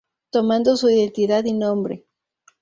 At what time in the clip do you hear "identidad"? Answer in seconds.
0.89-1.45